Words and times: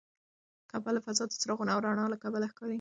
کعبه 0.69 0.89
له 0.95 1.01
فضا 1.05 1.23
د 1.27 1.31
څراغونو 1.41 1.71
او 1.73 1.79
رڼا 1.85 2.05
له 2.13 2.17
کبله 2.23 2.47
ښکاري. 2.51 2.69